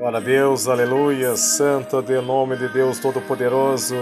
[0.00, 3.94] Glória a Deus, aleluia, santo de nome de Deus Todo-Poderoso.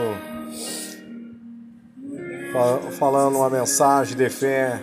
[3.00, 4.80] Falando uma mensagem de fé,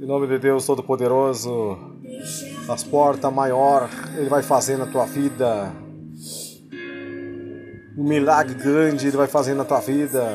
[0.00, 1.78] em nome de Deus Todo-Poderoso.
[2.68, 5.72] As portas maior Ele vai fazer na tua vida.
[7.96, 10.26] Um milagre grande Ele vai fazer na tua vida.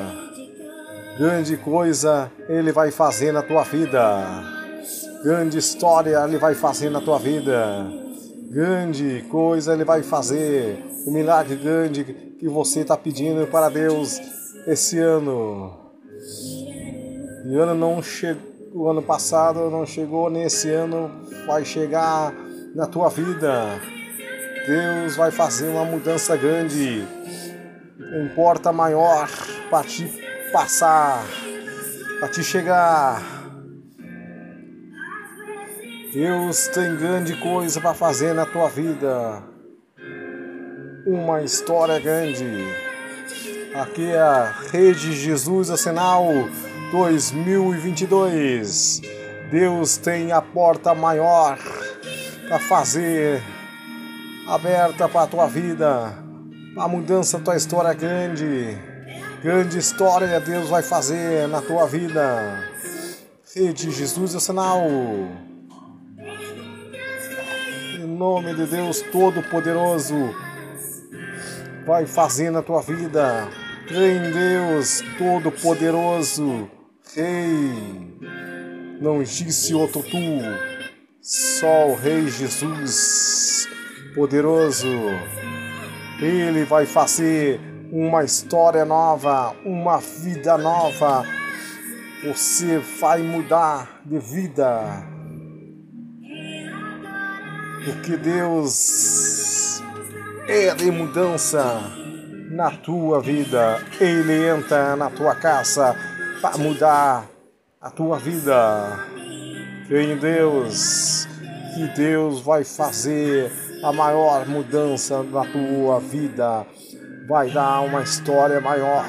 [1.20, 4.24] Grande coisa Ele vai fazer na tua vida.
[5.26, 8.07] Grande história Ele vai fazer na tua vida
[8.50, 12.04] grande coisa Ele vai fazer, o milagre grande
[12.40, 14.20] que você está pedindo para Deus
[14.66, 15.92] esse ano.
[17.46, 18.44] E o ano não chegou,
[18.74, 21.10] o ano passado não chegou, nesse ano
[21.46, 22.34] vai chegar
[22.76, 23.80] na tua vida.
[24.68, 27.08] Deus vai fazer uma mudança grande,
[28.14, 29.30] um porta maior
[29.70, 30.06] para te
[30.52, 31.26] passar,
[32.20, 33.37] para te chegar.
[36.14, 39.44] Deus tem grande coisa para fazer na tua vida.
[41.06, 42.46] Uma história grande.
[43.76, 46.26] Aqui é a Rede Jesus Arsenal
[46.92, 49.02] 2022.
[49.52, 51.60] Deus tem a porta maior
[52.48, 53.44] para fazer
[54.48, 56.14] aberta para a tua vida.
[56.78, 58.78] A mudança da tua história é grande.
[59.44, 62.64] Grande história Deus vai fazer na tua vida.
[63.54, 64.88] Rede Jesus Arsenal
[68.18, 70.16] nome de Deus Todo-Poderoso
[71.86, 73.48] vai fazer na tua vida.
[73.88, 76.68] Crê em Deus Todo-Poderoso,
[77.16, 78.18] Rei.
[79.00, 80.18] Não existe outro tu,
[81.22, 83.70] só o Rei Jesus
[84.16, 84.88] Poderoso.
[86.20, 91.24] Ele vai fazer uma história nova, uma vida nova.
[92.26, 95.17] Você vai mudar de vida
[97.88, 99.82] porque Deus
[100.46, 101.82] é de mudança
[102.52, 103.82] na tua vida.
[104.02, 105.96] Ele entra na tua casa
[106.42, 107.26] para mudar
[107.80, 109.00] a tua vida.
[109.88, 111.28] Creia em Deus,
[111.74, 113.50] que Deus vai fazer
[113.82, 116.66] a maior mudança na tua vida.
[117.26, 119.06] Vai dar uma história maior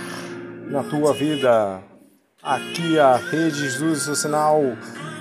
[0.71, 1.83] na tua vida.
[2.41, 4.63] Aqui a Rede Jesus Sinal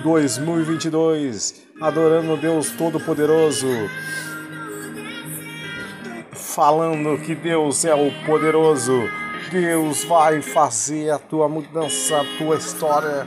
[0.04, 3.68] 2022 adorando Deus Todo-Poderoso,
[6.32, 9.08] falando que Deus é o poderoso.
[9.50, 13.26] Deus vai fazer a tua mudança, a tua história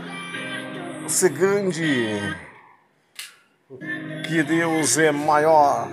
[1.07, 2.35] ser grande.
[4.27, 5.87] Que Deus é maior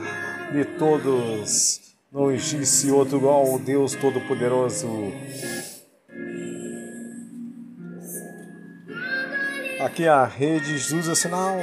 [0.52, 1.80] de todos.
[2.12, 4.88] Não existe outro igual Deus Todo-Poderoso.
[9.80, 11.56] Aqui é a rede Jesus Sinal.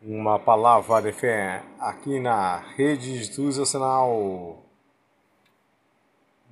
[0.00, 4.64] Uma palavra de fé aqui na rede Jesus Sinal.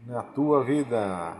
[0.06, 1.34] Na tua vida.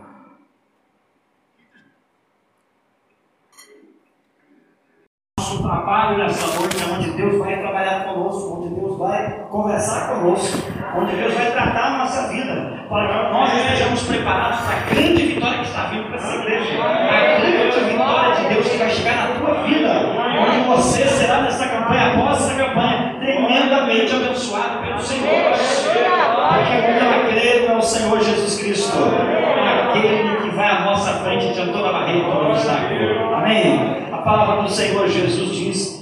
[5.37, 10.57] Nosso trabalho nessa noite é onde Deus vai trabalhar conosco, onde Deus vai conversar conosco,
[10.95, 15.23] onde Deus vai tratar a nossa vida, para que nós estejamos preparados para a grande
[15.23, 16.83] vitória que está vindo para essa igreja.
[16.83, 19.89] A grande vitória de Deus que vai chegar na tua vida,
[20.39, 25.29] onde você será nessa campanha, após essa campanha, tremendamente abençoado pelo Senhor.
[25.29, 28.97] Porque o que crê é o Senhor Jesus Cristo,
[29.89, 33.35] aquele que vai à nossa frente de toda a barreira e todo obstáculo.
[33.35, 34.07] Amém?
[34.11, 35.98] A palavra do Senhor Jesus diz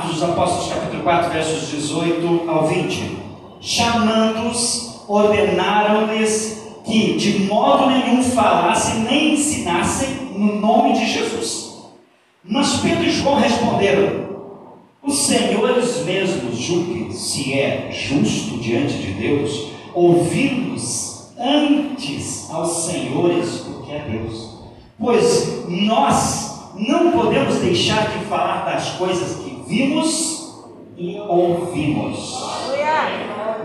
[0.00, 3.18] Atos dos Apóstolos, capítulo 4, versos 18 ao 20.
[3.60, 11.90] Chamando-os, ordenaram-lhes que de modo nenhum falassem nem ensinassem no nome de Jesus.
[12.42, 14.24] Mas Pedro e João responderam:
[15.02, 23.82] Os senhores mesmos julguem se é justo diante de Deus ouvir-nos antes aos senhores do
[23.82, 24.60] que a Deus.
[24.98, 32.60] Pois nós não podemos deixar de falar das coisas que vimos e ouvimos.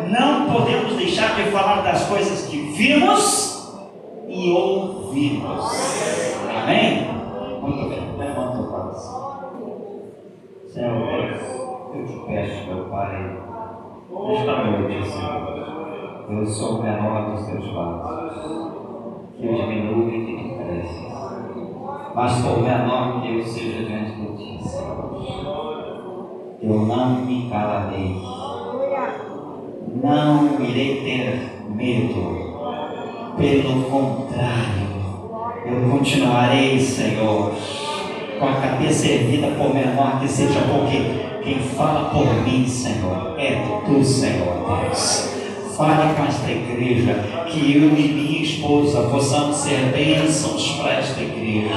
[0.08, 3.76] Não podemos deixar de falar das coisas que vimos
[4.28, 5.66] e ouvimos.
[6.56, 7.08] Amém?
[7.60, 9.36] Muito bem, levanta o coração.
[10.68, 11.42] Senhor Deus,
[11.96, 13.38] eu te peço, meu Pai,
[14.28, 18.72] nesta noite, Senhor, eu sou o menor dos teus vasos,
[19.38, 21.16] que eu diminua e que tu cresces.
[22.14, 25.65] Mas por menor que eu seja diante de ti, Senhor
[26.62, 28.16] eu não me calarei.
[30.02, 32.46] Não irei ter medo.
[33.38, 34.96] Pelo contrário,
[35.66, 37.52] Eu continuarei, Senhor,
[38.40, 43.64] com a cabeça erguida por menor que seja, porque quem fala por mim, Senhor, é
[43.84, 45.32] tu, Senhor Deus.
[45.76, 47.16] Fale com esta igreja,
[47.48, 51.76] que eu e minha esposa possamos ser bênçãos para esta igreja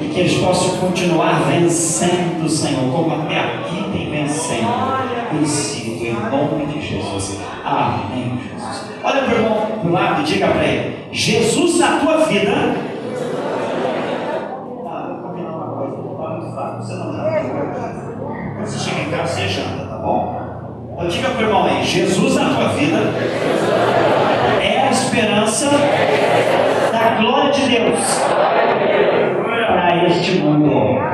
[0.00, 3.73] e que eles possam continuar vencendo, Senhor, como até aqui
[4.44, 4.68] vencendo.
[5.32, 7.40] Vencido em nome de Jesus.
[7.64, 8.90] Amém, Jesus.
[9.02, 12.52] Olha para o irmão do lado e diga para ele: Jesus na tua vida.
[14.86, 18.14] Ah, vou combinar uma coisa, não está muito fraco, você não janta.
[18.54, 20.40] Quando você chega em casa, você janta, tá bom?
[20.92, 22.98] Então diga para o irmão aí: Jesus na tua vida
[24.62, 25.70] é a esperança
[26.92, 27.98] da glória de Deus
[29.42, 31.13] para este mundo.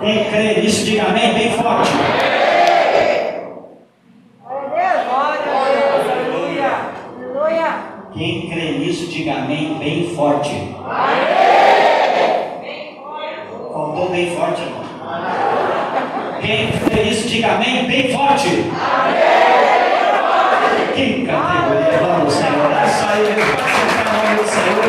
[0.00, 1.90] Quem crê nisso, diga amém bem forte.
[8.12, 10.74] Quem crê nisso, diga amém bem forte.
[13.72, 14.84] Faltou bem forte, irmão.
[16.40, 18.48] Quem crê nisso, diga amém bem forte.
[20.94, 22.72] Que categoria, vamos, Senhor.
[22.72, 23.26] Essa aí, o
[24.12, 24.84] nome do Senhor.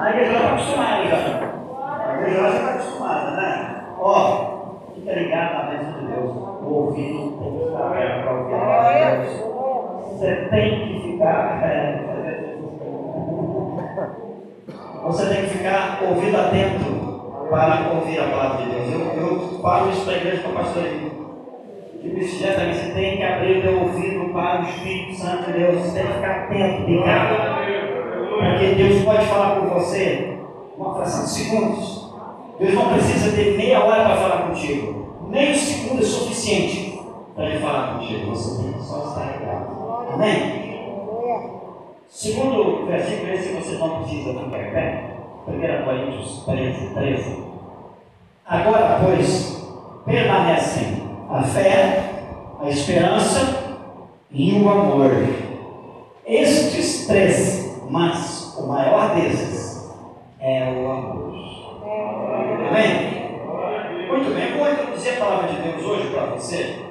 [0.00, 1.16] A igreja está acostumada, já.
[1.16, 3.84] A igreja já está acostumada, né?
[4.00, 4.14] Ó,
[4.94, 6.30] fica ligado na bênção de Deus.
[6.30, 9.56] O ouvido tem que ficar aberto para ouvir a voz de Deus.
[10.12, 11.60] Você tem que ficar.
[11.62, 12.06] É,
[15.04, 16.86] você tem que ficar ouvido atento
[18.18, 18.92] a palavra de Deus.
[18.92, 21.16] Eu, eu falo isso para a igreja, para o pastor que
[22.08, 25.58] me fizer também, você tem que abrir o teu ouvido para o Espírito Santo de
[25.58, 25.82] Deus.
[25.82, 27.36] Você tem que ficar atento, ligado.
[28.38, 30.38] Porque Deus pode falar com você
[30.76, 32.14] uma fração de segundos.
[32.58, 35.26] Deus não precisa ter meia hora para falar contigo.
[35.28, 37.00] Meio segundo é suficiente
[37.34, 38.30] para ele falar contigo.
[38.30, 40.12] Você tem que só estar ligado.
[40.12, 40.66] Amém?
[42.08, 45.16] Segundo versículo, esse você não precisa ficar em pé.
[45.48, 47.55] 1 Coríntios 13, 13.
[48.48, 49.60] Agora, pois,
[50.04, 52.22] permanecem a fé,
[52.62, 53.80] a esperança
[54.30, 55.10] e o amor.
[56.24, 59.90] Estes três, mas o maior desses
[60.38, 61.34] é o amor.
[62.68, 63.16] Amém?
[64.06, 66.86] Muito bem, eu vou introduzir a palavra de Deus hoje para você,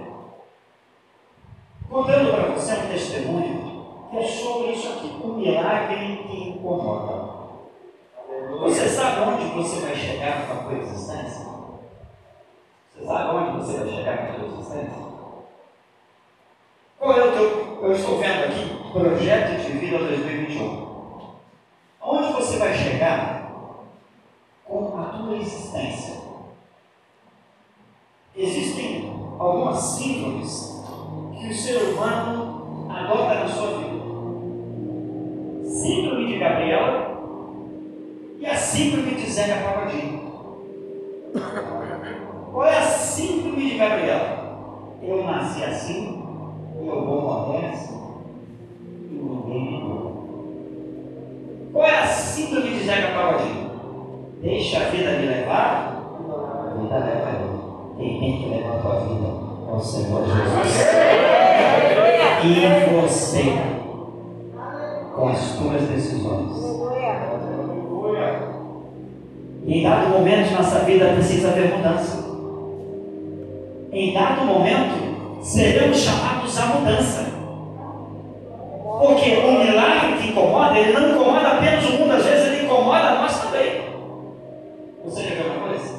[1.89, 7.35] contando para você um testemunho que é sobre isso aqui, um milagre que incomoda.
[8.59, 11.44] Você sabe onde você vai chegar com a existência?
[12.95, 15.05] Você sabe onde você vai chegar com a tua existência?
[16.97, 20.85] Qual é o teu, eu estou vendo aqui, projeto de vida 2021?
[22.01, 23.51] Onde você vai chegar
[24.63, 26.21] com a tua existência?
[28.33, 30.81] Existem algumas síndromes
[31.37, 33.95] que o ser humano adota na sua vida.
[35.65, 37.17] Síndrome de Gabriela
[38.39, 40.25] e a síndrome de Zé Pagodinho.
[42.51, 44.45] Qual é a síndrome de Gabriela?
[45.03, 46.23] Eu nasci assim,
[46.79, 47.99] eu vou morrer assim,
[49.11, 50.15] e ninguém me deu.
[51.73, 53.69] Qual é a síndrome de Zeca Pagodinho?
[54.41, 57.95] Deixa a vida me levar, a vida leva eu.
[57.97, 59.27] Quem tem que levar a tua vida
[59.69, 60.85] é o Senhor Jesus.
[62.43, 62.59] E
[62.93, 63.43] você,
[65.15, 66.75] com as tuas decisões.
[69.67, 72.24] Em dado momento de nossa vida precisa haver mudança.
[73.95, 77.31] Em dado momento, seremos chamados à mudança.
[78.99, 83.15] Porque o milagre que incomoda, ele não incomoda apenas o mundo, às vezes ele incomoda
[83.15, 83.83] nós também.
[85.05, 85.95] Você já viu uma coisa?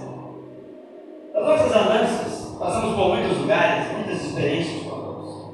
[1.37, 5.51] As nossas andanças, passamos por muitos lugares, muitas experiências com Deus.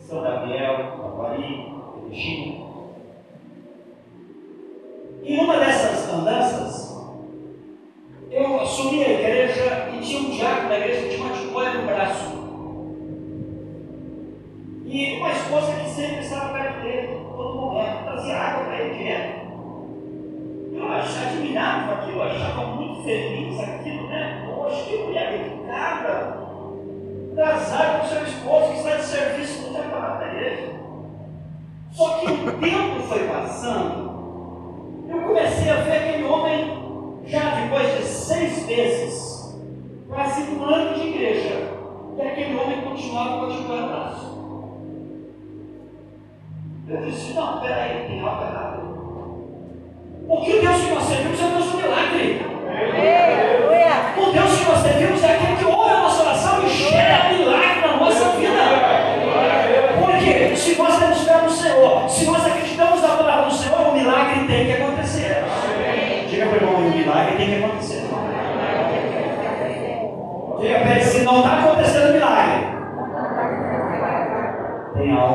[0.00, 1.74] São Gabriel, Taquari,
[2.06, 2.67] Erechim.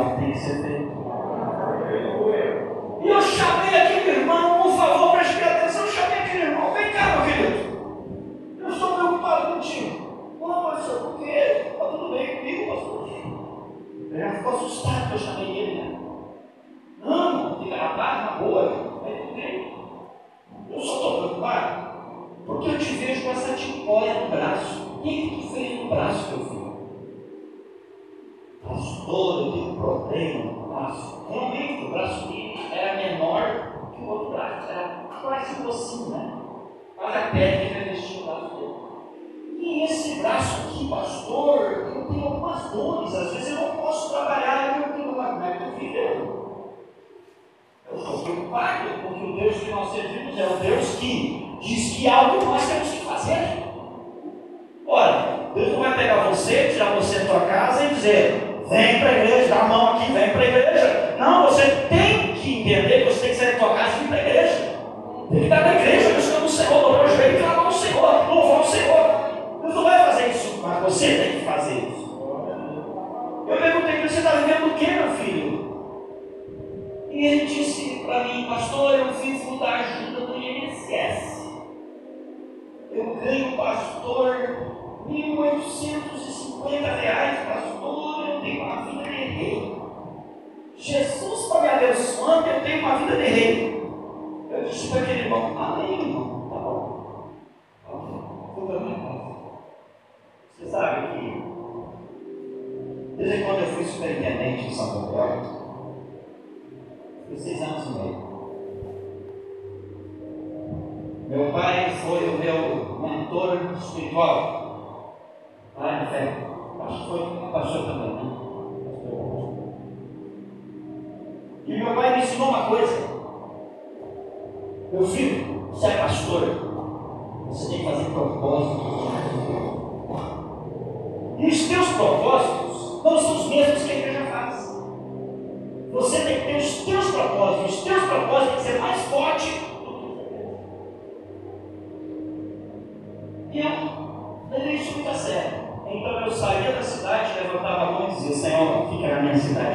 [0.04, 0.93] life, peace, and faith.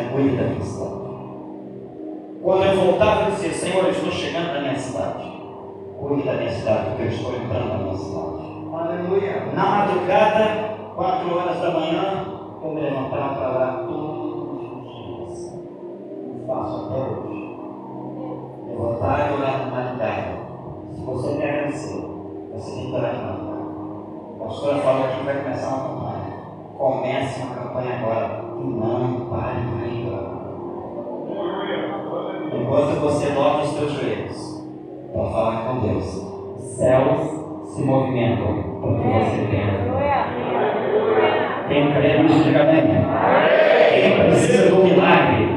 [0.08, 0.98] orgulho da minha cidade.
[2.42, 5.38] Quando eu voltava e dizia, Senhor, eu estou chegando na minha cidade.
[5.98, 8.48] Cuide da minha cidade, porque eu estou entrando na minha cidade.
[8.72, 9.52] Aleluia.
[9.54, 12.24] Na madrugada, quatro horas da manhã,
[12.62, 15.54] eu me levantava para lá todos os dias.
[16.36, 17.58] E faço até hoje.
[18.68, 20.38] Levantar e orar na madrugada.
[20.94, 22.04] Se você me agradecer,
[22.54, 23.58] você tem que orar na madrugada.
[24.40, 26.38] A pastora falou que vai começar uma campanha.
[26.78, 28.44] Comece uma campanha agora.
[28.58, 29.97] E não pare por.
[32.52, 34.58] Enquanto você dobra os seus joelhos
[35.08, 36.04] então para falar com Deus,
[36.76, 39.88] céus se movimentam porque você tem.
[41.68, 42.82] Quem crê, diga bem.
[43.90, 45.48] Quem precisa do milagre,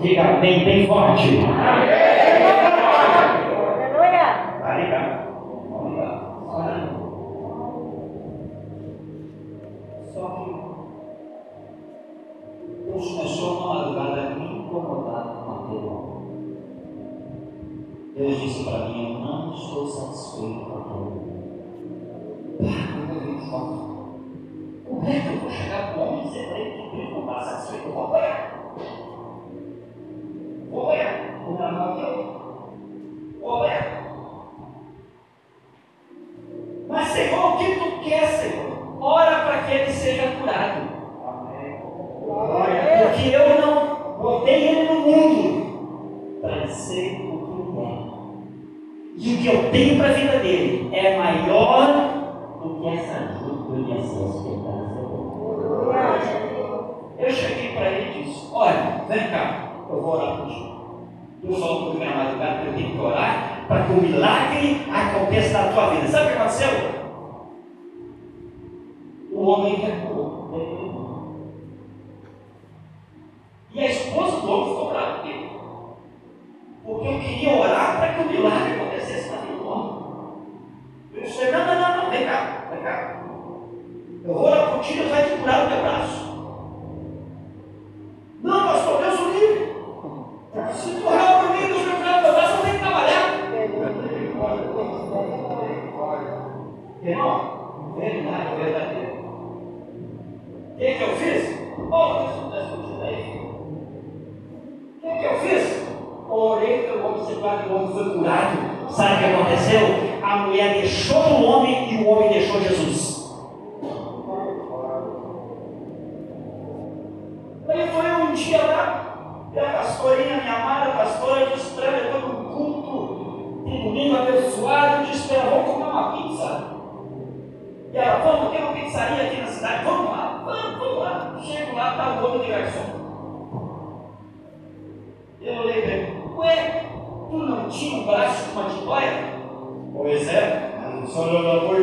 [0.00, 1.44] diga bem, bem forte.
[1.46, 2.27] Amém.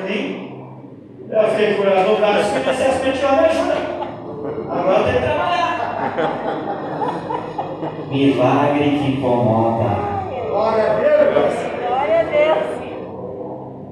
[0.02, 0.46] por.
[1.28, 3.76] Eu fiquei com a vontade que comecei as penteadas me ajuda.
[4.70, 5.66] Agora eu tenho que trabalhar.
[8.12, 9.90] Milagre que incomoda.
[10.50, 11.54] Glória a Deus.
[11.88, 12.66] Glória a Deus.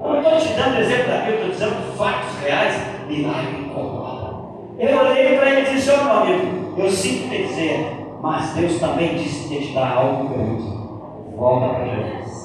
[0.04, 2.76] Eu não estou te dando exemplo da Bíblia, estou dizendo fatos reais.
[3.08, 4.34] Milagre incomoda.
[4.80, 8.54] Eu olhei para ele e disse: Ó oh, meu amigo, eu sinto te dizer, mas
[8.54, 10.64] Deus também disse que te dá algo grande.
[11.36, 12.43] Volta para Jesus.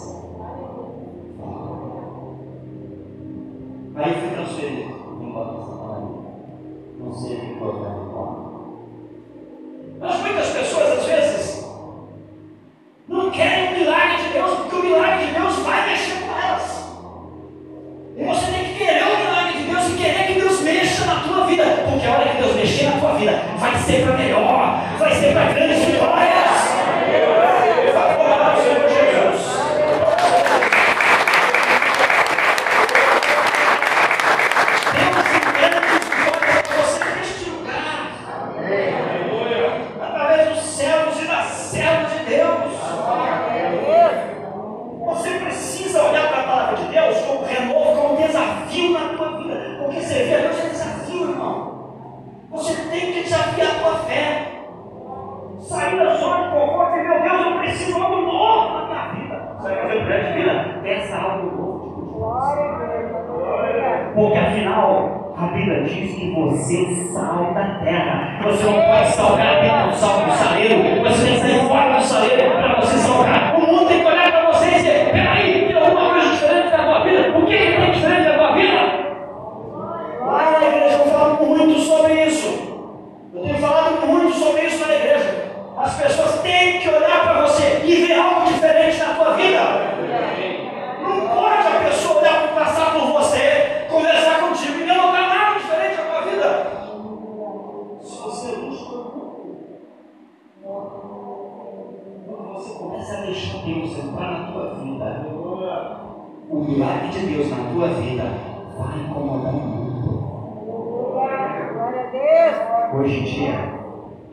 [112.99, 113.53] hoje em dia,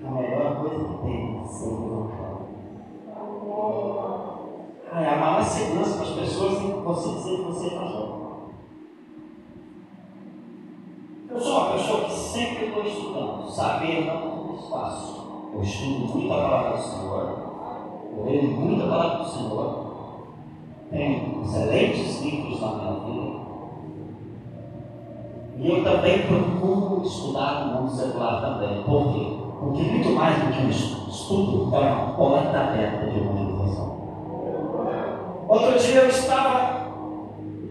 [0.01, 2.45] tá a melhor coisa que tem, educado.
[4.91, 8.25] É a maior segurança para as pessoas que você dizer que você está jovem.
[11.29, 15.51] Eu sou uma pessoa que sempre estou estudando, saber não é espaço.
[15.53, 17.37] Eu estudo muito a palavra do Senhor,
[18.17, 20.27] eu leio muito a palavra do Senhor,
[20.89, 23.44] tenho excelentes livros na minha vida.
[25.65, 28.83] E eu também procuro estudar o mundo secular também.
[28.83, 29.35] Por quê?
[29.59, 33.97] Porque muito mais do que um estudo, é uma porta aberta de evangelização.
[35.47, 36.85] Outro dia eu estava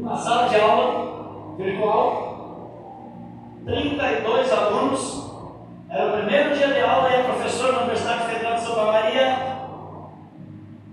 [0.01, 2.73] na sala de aula virtual,
[3.65, 5.31] 32 alunos,
[5.89, 9.55] era o primeiro dia de aula e a professora da Universidade Federal de Santa Maria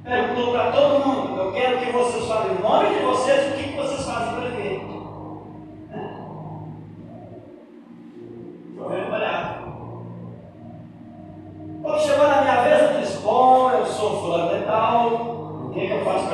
[0.03, 3.75] perguntou para todo mundo, eu quero que vocês falem o nome de vocês, o que
[3.75, 4.60] vocês fazem para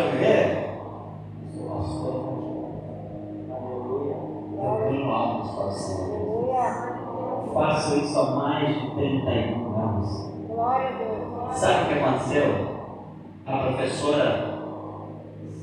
[0.03, 0.79] mulher,
[1.43, 2.27] eu sou pastor.
[4.59, 5.67] Eu tenho almas para o
[7.53, 10.31] Faço isso há mais de 31 anos.
[10.47, 11.55] Glória a Deus.
[11.57, 12.77] Sabe o que aconteceu?
[13.47, 14.57] A professora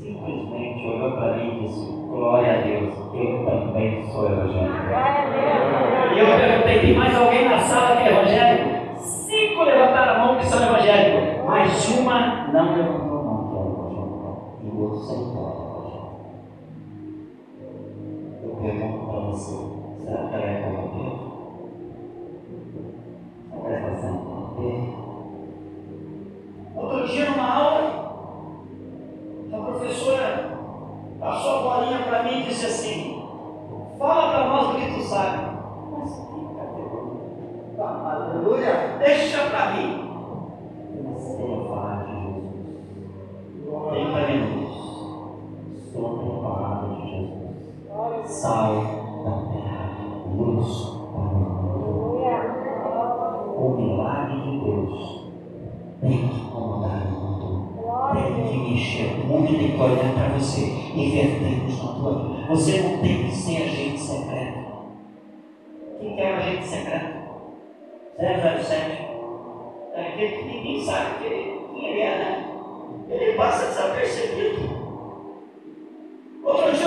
[0.01, 4.75] simplesmente olhou para mim e disse: Glória a Deus, eu também sou evangélico.
[6.15, 8.97] E eu perguntei: tem mais alguém na sala que é evangélico?
[8.99, 13.04] Cinco levantaram a mão que são evangélicos, mas uma não levantou
[14.75, 15.17] e o outro sai.
[18.43, 19.57] Eu pergunto para você,
[20.05, 20.63] será que ela é
[53.65, 55.25] o milagre de Deus
[56.01, 57.73] tem que incomodar o mundo,
[58.13, 59.21] tem que mexer.
[59.23, 60.61] O mundo tem que olhar para você
[60.95, 62.47] e ver Deus na tua vida.
[62.49, 64.65] Você não tem que ser agente secreto.
[66.01, 67.25] Quem quer é um agente secreto?
[68.19, 69.15] 007.
[69.95, 72.51] É aquele que ninguém sabe quem ele é, né?
[73.09, 74.85] Ele passa desapercebido.
[76.45, 76.84] Outro dia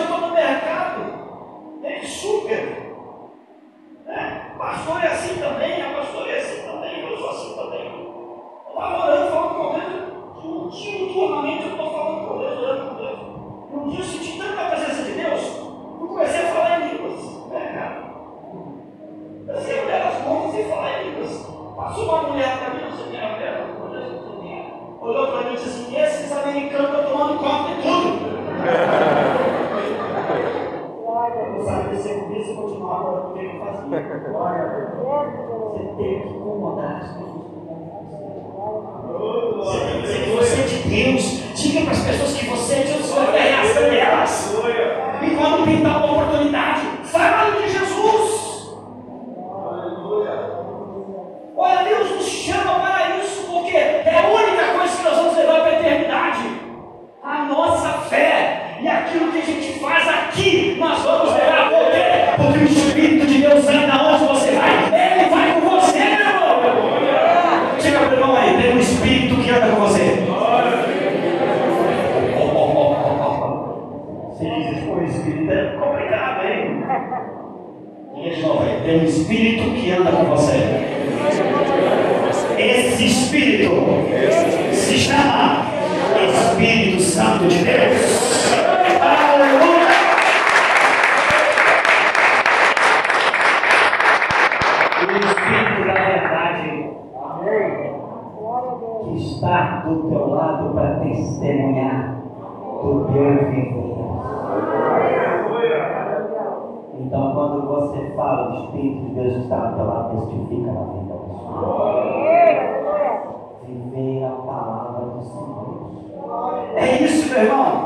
[117.38, 117.76] Cioè, no,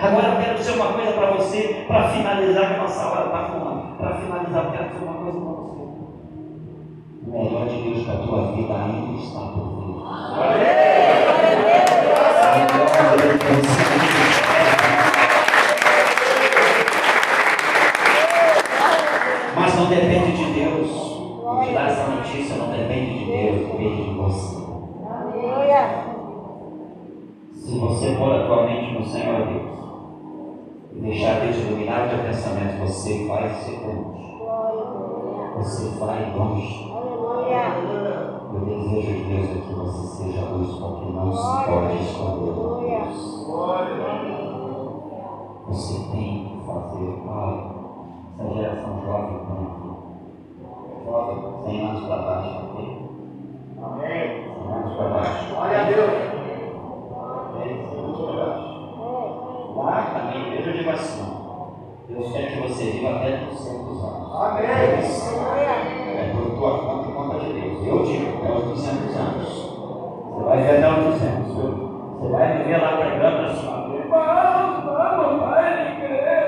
[0.00, 3.44] Agora eu quero dizer uma coisa para você, para finalizar que a nossa hora está
[3.44, 3.96] fumando.
[3.96, 5.84] Para finalizar, eu quero dizer uma coisa para você.
[7.26, 9.94] O melhor de Deus para a tua vida ainda está por vir.
[10.42, 10.93] Amém.
[32.04, 34.24] vai é teu pensamento, você vai ser feliz.
[35.56, 36.92] Você vai longe.
[38.52, 42.52] Eu desejo de Deus é que você seja luz, porque não se pode esconder
[45.66, 47.74] Você tem que fazer algo.
[48.38, 49.38] Essa geração jovem,
[51.06, 52.50] jovem, 100 anos para baixo,
[62.90, 64.34] viva até 200 anos.
[64.34, 64.64] Amém.
[64.66, 67.86] É por tua conta e conta de Deus.
[67.86, 69.48] Eu digo, é os 200 anos.
[70.34, 71.72] Você vai ver até os 200, viu?
[72.20, 73.74] Você vai viver lá pregando assim, ó.
[73.94, 76.44] Irmãos, vamos, vai na igreja.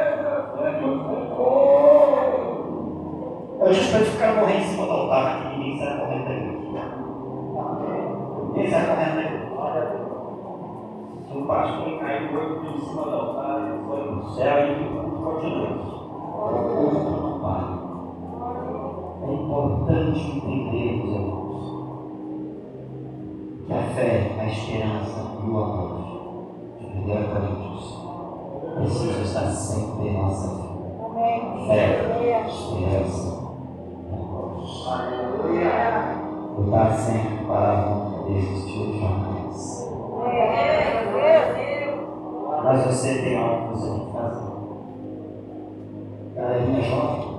[3.67, 6.35] Eu disse para ele ficar morrendo em cima do altar, que ninguém sai correndo da
[6.35, 6.57] igreja.
[8.53, 9.47] Ninguém sai correndo da igreja.
[11.27, 14.71] Se o pastor caiu morto em cima do altar, ele foi para o céu e
[14.71, 15.71] o culto continua.
[16.47, 17.75] O culto não para.
[19.23, 21.65] É importante entender, meus irmãos,
[23.67, 25.91] que a fé, a esperança e o amor
[26.79, 27.85] de 1 Coríntios
[28.77, 30.77] precisam estar sempre em nossa vida.
[31.67, 31.85] Fé,
[32.47, 33.29] esperança
[35.53, 36.66] e amor.
[36.77, 39.89] Lutar sempre para não desistir jamais.
[42.65, 44.53] Mas você tem algo que você tem que fazer.
[46.35, 47.36] Galerinha jovem,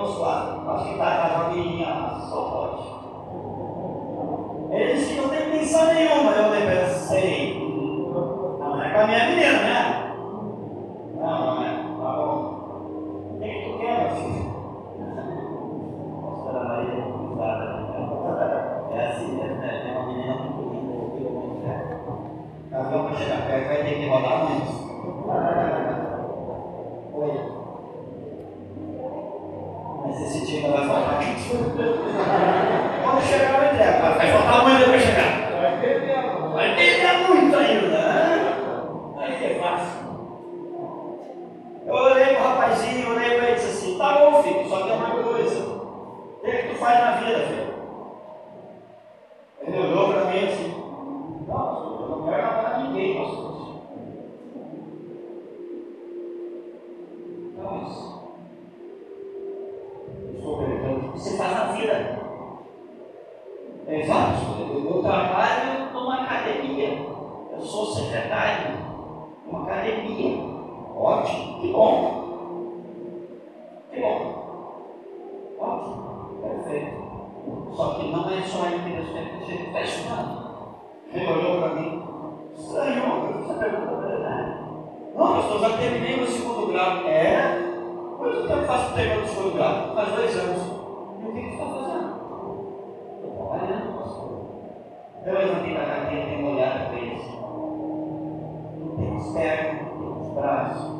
[0.00, 0.72] frequentar a igreja consoada.
[0.72, 2.82] Acho que está com a lá, só pode.
[4.72, 6.30] Ele disse que não tem pensão nenhuma.
[6.30, 7.60] Eu falei, pensei.
[8.60, 10.14] Não é com a minha menina, né?
[11.16, 11.68] Não, não é.
[12.00, 12.38] Tá bom.
[13.34, 14.44] O que, que tu quer, meu filho?
[16.22, 17.80] Nossa, a Maria é cruzada, né?
[18.92, 19.46] É assim, né?
[19.86, 21.78] É uma menina muito linda, eu queria muito ver.
[22.70, 24.72] O avião para chegar perto vai ter que rodar muito.
[27.12, 27.60] Oi.
[30.06, 31.20] Mas esse dia não vai faltar
[33.02, 35.50] Quando chegar eu entrego, vai faltar amanhã para chegar.
[36.52, 38.54] Vai perder muito ainda, né?
[39.18, 40.00] Aí que é fácil.
[41.86, 44.96] Eu olhei pro rapazinho, olhei pra ele e disse assim, tá bom filho, só tem
[44.96, 45.60] uma coisa.
[45.60, 47.74] O que é que tu faz na vida, filho?
[49.62, 53.50] Ele olhou pra mim e disse, não, pastor, eu não quero matar ninguém, pastor.
[57.52, 58.20] Então é isso.
[60.24, 62.20] Eu estou perguntando o que você faz na vida.
[63.86, 67.06] Ele fala, eu, eu trabalho numa academia.
[67.52, 68.76] Eu sou secretário
[69.42, 70.38] de uma academia.
[70.94, 72.20] Ótimo, que bom.
[73.90, 74.34] Que bom.
[75.58, 77.00] Ótimo, perfeito.
[77.74, 80.50] Só que não é só aí que que você está estudando.
[81.12, 82.02] Ele olhou para mim,
[82.54, 84.60] estranhou, essa pergunta é verdade.
[85.14, 87.06] Não, pastor, já terminei meu segundo grau.
[87.06, 87.70] É?
[88.18, 89.94] Quanto tempo faz para terminar o segundo grau?
[89.94, 90.62] Faz dois anos.
[91.20, 92.10] E o que você está fazendo?
[93.16, 94.30] Estou trabalhando, pastor.
[95.24, 97.29] Eu levantei da cadeira, dei uma olhada para eles.
[99.20, 100.90] Não temos braços,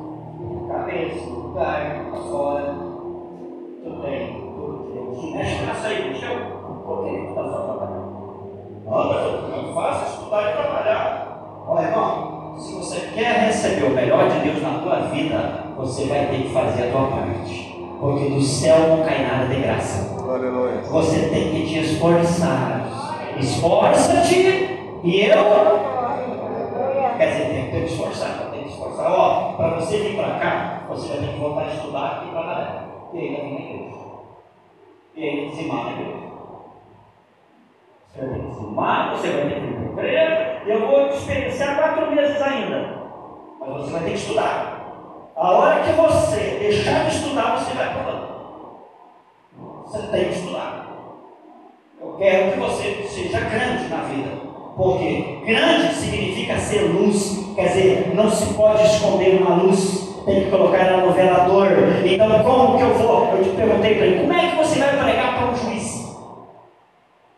[0.68, 2.74] cabeça, no lugar, para fora.
[3.82, 5.20] Tudo bem, tudo bem.
[5.20, 6.40] Se mexe na saída, deixa eu.
[6.84, 8.10] Por que tu está só trabalhando?
[8.84, 11.64] Não, pastor, não faça estudar e trabalhar.
[11.66, 16.26] Olha, irmão, se você quer receber o melhor de Deus na tua vida, você vai
[16.26, 17.88] ter que fazer a tua parte.
[17.98, 20.14] Porque do céu não cai nada de graça.
[20.22, 20.82] Aleluia.
[20.90, 22.86] Você tem que te esforçar.
[23.38, 25.99] Esforça-te e eu.
[27.20, 29.12] Quer dizer, tem ter que esforçar, tem que esforçar.
[29.12, 32.88] Ó, para você vir para cá, você vai ter que voltar a estudar e trabalhar.
[33.12, 33.96] E vai vir na igreja.
[35.14, 36.16] E aí dizimar na igreja.
[38.08, 40.62] Você vai ter que dizimar, você vai ter que ir igreja.
[40.64, 42.88] Eu vou experienciar quatro meses ainda.
[43.60, 44.80] Mas você vai ter que estudar.
[45.36, 48.28] A hora que você deixar de estudar, você vai para
[49.58, 50.86] Você tem que estudar.
[52.00, 54.49] Eu quero que você seja grande na vida.
[54.80, 57.52] Porque grande significa ser luz.
[57.54, 60.08] Quer dizer, não se pode esconder uma luz.
[60.24, 61.68] tem que colocar ela no velador.
[62.02, 63.26] Então, como que eu vou?
[63.36, 66.16] Eu te perguntei para ele: como é que você vai pregar para um juiz?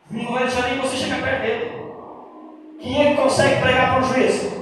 [0.09, 1.73] Não vai deixar nem você chegar perto dele.
[2.81, 4.53] Quem é que consegue pregar para um juiz?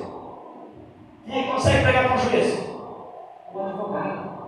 [1.27, 2.59] Quem é que consegue pregar para um juiz?
[3.53, 4.40] O advogado.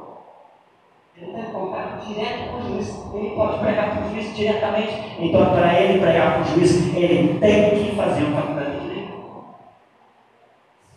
[1.17, 2.89] Ele tem contato direto com o juiz.
[3.15, 5.17] Ele pode pregar para o juiz diretamente.
[5.19, 9.13] Então, para ele pregar para o juiz, ele tem que fazer um faculdade de direito.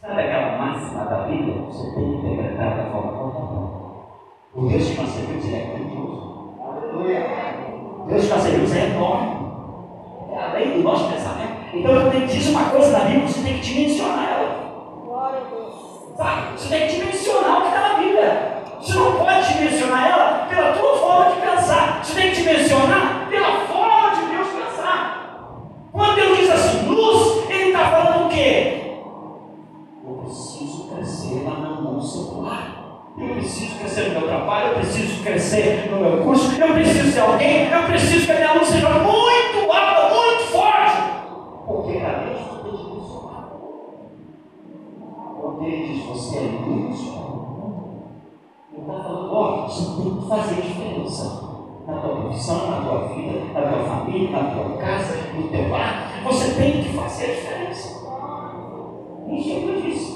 [0.02, 1.56] Sabe aquela máxima da Bíblia?
[1.68, 3.46] Você tem que interpretar da forma correta.
[4.56, 6.54] O Deus que nós servimos, é grandioso.
[6.62, 7.22] Aleluia.
[8.08, 9.46] Deus que nós servimos é enorme.
[10.32, 11.56] É além do nosso pensamento.
[11.74, 14.66] Então, eu tenho que dizer uma coisa da Bíblia, você tem que dimensionar ela.
[16.16, 16.58] Sabe?
[16.58, 18.56] Você tem que dimensionar o que está na Bíblia.
[18.80, 22.04] Você não pode dimensionar ela pela tua forma de pensar.
[22.04, 24.98] Você tem que dimensionar pela forma de Deus pensar.
[25.92, 29.02] Quando Deus diz assim, luz, Ele está falando o quê?
[30.08, 32.86] Eu preciso crescer na minha mão celular.
[33.18, 37.22] Eu preciso crescer no meu trabalho, eu preciso crescer no meu curso, eu preciso ser
[37.22, 40.98] alguém, eu preciso que a minha luz seja muito alta, muito forte.
[41.66, 43.50] Porque para Deus não tem dimensionar.
[45.42, 47.00] Porque Ele diz, você é luz,
[48.74, 51.24] ele está falando, ó, você tem que fazer diferença
[51.88, 56.12] na tua profissão, na tua vida, na tua família, na tua casa, no teu lar.
[56.26, 57.88] Você tem que fazer a diferença.
[59.30, 60.16] Isso é o que eu disse.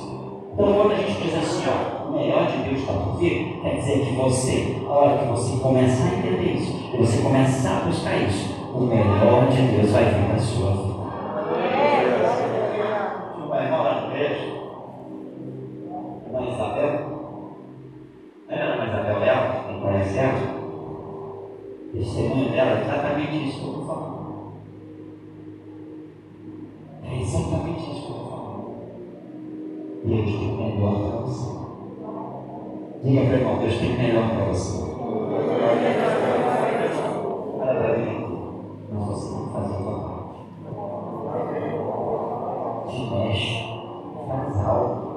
[0.53, 3.75] Então, quando a gente diz assim, ó, o melhor de Deus está por vir, quer
[3.75, 7.85] dizer que você, a hora que você começar a entender isso, e você começar a
[7.85, 10.99] buscar isso, o melhor de Deus vai vir na sua vida.
[13.37, 14.47] Não vai rolar no beijo?
[16.25, 16.93] Irmã Isabel?
[18.49, 19.41] Lembra da Isabel Léo?
[19.67, 20.59] Quem conhece ela?
[21.93, 24.19] O testemunho dela é exatamente isso que eu estou falando.
[27.03, 28.69] É exatamente isso que eu estou falando.
[30.05, 31.49] Deus tem melhor para você.
[33.03, 34.83] Diga para irmão, Deus tem melhor para você.
[37.59, 38.17] Olha para mim.
[38.91, 40.39] Mas você tem que fazer a tua parte.
[42.89, 43.53] Te mexe.
[44.27, 45.09] Faz algo.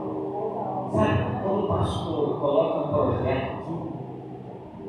[0.93, 1.33] Sabe?
[1.43, 3.77] quando o pastor coloca um projeto aqui,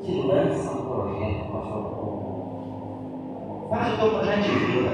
[0.03, 1.83] te lança um projeto, pastor,
[3.69, 4.91] faz o teu projeto de vida.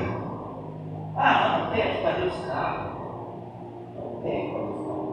[1.15, 2.91] Ah, não tem, cadê os carros?
[3.95, 5.09] Não tem, cadê os carros?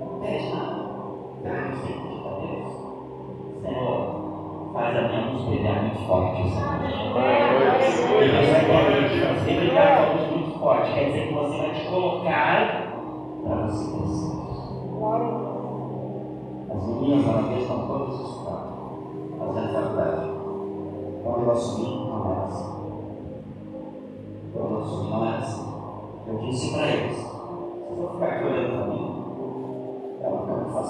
[0.00, 0.84] Não tem nada.
[1.44, 2.72] Carros tem que para Deus.
[3.62, 3.98] Senhor,
[4.72, 6.74] faz a minha luz brilhar muito forte, Senhor.
[8.22, 10.92] E você vai fazer brilhar com a luz muito forte.
[10.94, 12.84] Quer dizer que você vai te colocar
[13.44, 14.34] para você crescer.
[15.04, 20.30] As meninas lá na estão todas estudando, fazendo faculdade.
[21.22, 22.68] Quando eu assumi, não era assim.
[24.52, 25.74] Quando eu assumi, não era assim.
[26.26, 29.24] Eu disse para eles: vocês vão ficar aqui olhando para mim,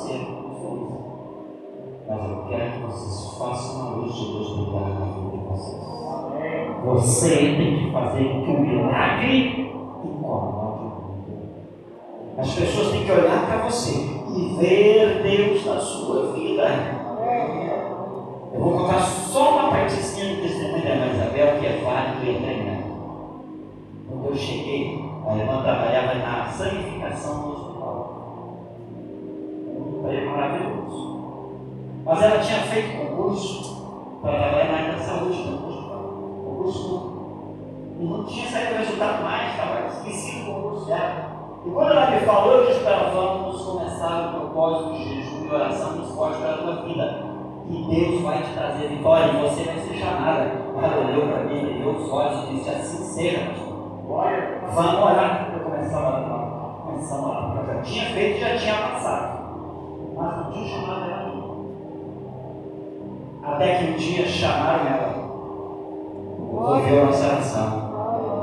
[0.03, 1.05] muito feliz.
[2.09, 5.83] Mas eu quero que vocês façam a luz de Deus brilhar na vida de vocês.
[6.85, 9.61] Você tem que fazer com que o milagre
[10.05, 10.75] incomode
[12.37, 16.65] as pessoas têm que olhar para você e ver Deus na sua vida.
[18.53, 22.39] Eu vou contar só uma partezinha do testemunho da Isabel, que é válido e é
[22.41, 22.95] tremendo.
[24.09, 28.57] Quando eu cheguei, a irmã trabalhava na sanificação do hospital.
[29.77, 31.21] Um emprego maravilhoso.
[32.15, 35.99] Mas ela tinha feito concurso para trabalhar na área da saúde no hospital.
[36.45, 37.15] Concurso
[37.99, 41.35] e não tinha saído resultado mais, estava esquecido o concurso dela.
[41.67, 45.45] E quando ela me falou, eu disse para ela: vamos começar o propósito de jejum
[45.45, 47.25] e oração nos forte para a tua vida.
[47.69, 50.53] E Deus vai te trazer vitória e você vai ser chamada.
[50.81, 53.51] Ela olhou para mim, e deu os olhos e disse: assim seja,
[54.07, 55.53] Vamos orar.
[55.53, 56.87] Eu começava a orar.
[56.87, 57.57] Começamos a orar.
[57.57, 59.45] Eu já tinha feito já tinha passado.
[60.17, 61.24] Mas não tinha chamado ela.
[63.47, 65.15] Até que um dia chamaram ela.
[66.51, 67.85] Ouviu a nossa oração.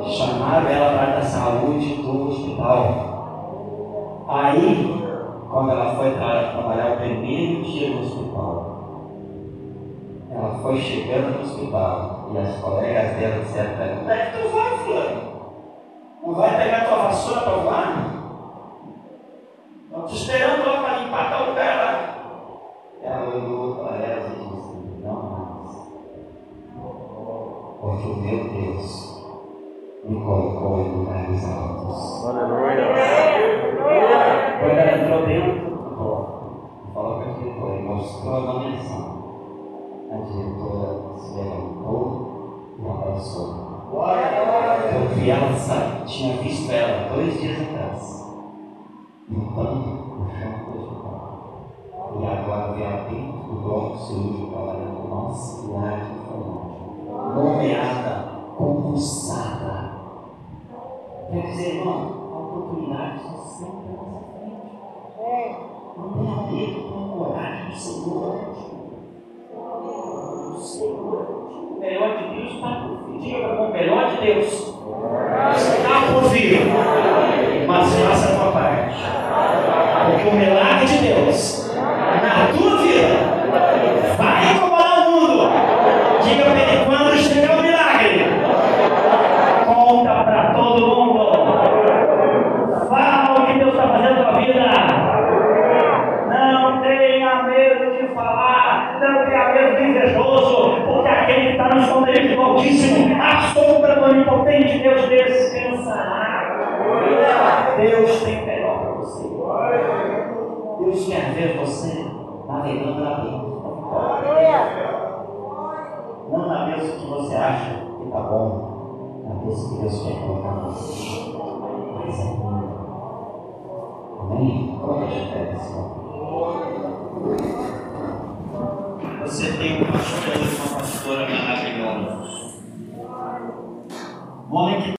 [0.05, 4.25] Chamaram ela para a saúde do hospital.
[4.27, 5.03] Aí,
[5.49, 8.71] quando ela foi para trabalhar o primeiro dia no hospital,
[10.31, 14.37] ela foi chegando no hospital e as colegas dela disseram para ela: Onde é que
[14.37, 15.31] tu vai, fulano?
[16.23, 18.11] Não vai pegar tua vassoura para voar?
[19.85, 20.90] Estão te esperando lá para
[28.17, 29.21] meu Deus
[30.03, 32.25] me colocou em lugares altos.
[32.25, 32.87] Aleluia!
[34.59, 35.71] Quando ela entrou dentro
[36.93, 39.21] falou com a diretora e mostrou a nomeação,
[40.11, 43.71] a diretora se levantou e abraçou.
[43.91, 48.33] Eu Porque ela sabe, tinha visto ela dois dias atrás,
[49.29, 51.71] limpando o chão do hospital.
[52.19, 56.70] E agora vê ela dentro do bloco cirúrgico trabalhando com nós e lá de forma
[57.29, 58.25] nomeada,
[58.57, 59.91] concursada.
[61.29, 64.79] Quer dizer, irmão, a oportunidade está sempre à nossa frente.
[65.19, 65.55] É.
[65.97, 68.91] Não tenha medo, tenha coragem, o Senhor é contigo.
[69.53, 71.75] O Senhor é contigo.
[71.75, 74.70] O melhor de Deus está confundido com o melhor de Deus.